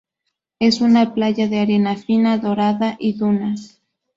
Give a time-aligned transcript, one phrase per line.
[0.57, 3.83] Es una playa de arena fina dorada y dunas.